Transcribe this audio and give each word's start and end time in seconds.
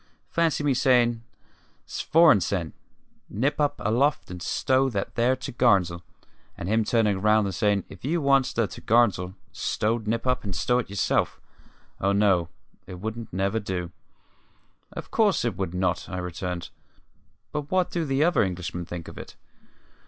Fancy 0.31 0.63
me 0.63 0.73
sayin': 0.73 1.21
`Svorenssen, 1.87 2.71
nip 3.29 3.61
up 3.61 3.75
aloft 3.77 4.31
and 4.31 4.41
stow 4.41 4.89
that 4.89 5.13
there 5.13 5.35
to'garns'l!' 5.35 6.01
and 6.57 6.67
him 6.67 6.83
turnin' 6.83 7.21
round 7.21 7.45
and 7.45 7.53
sayin': 7.53 7.83
`If 7.83 8.03
you 8.03 8.19
wants 8.19 8.51
the 8.51 8.67
to'garns'l 8.67 9.35
stowed, 9.51 10.07
nip 10.07 10.25
up 10.25 10.43
and 10.43 10.55
stow 10.55 10.79
it 10.79 10.89
yourself!' 10.89 11.39
Oh 11.99 12.13
no; 12.13 12.49
it 12.87 12.95
wouldn't 12.99 13.31
never 13.31 13.59
do." 13.59 13.91
"Of 14.91 15.11
course 15.11 15.45
it 15.45 15.55
would 15.55 15.75
not," 15.75 16.09
I 16.09 16.17
returned. 16.17 16.71
"But 17.51 17.69
what 17.69 17.91
do 17.91 18.03
the 18.03 18.23
other 18.23 18.41
Englishmen 18.41 18.85
think 18.85 19.07
of 19.07 19.19
it?" 19.19 19.35